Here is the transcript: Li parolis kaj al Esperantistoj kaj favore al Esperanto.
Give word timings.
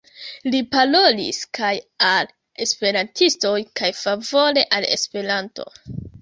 Li 0.53 0.59
parolis 0.75 1.41
kaj 1.57 1.69
al 2.07 2.31
Esperantistoj 2.65 3.53
kaj 3.81 3.91
favore 4.01 4.65
al 4.79 4.89
Esperanto. 4.97 5.69